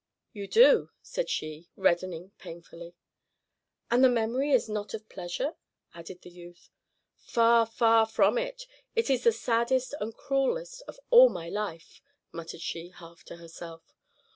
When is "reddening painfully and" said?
1.75-4.03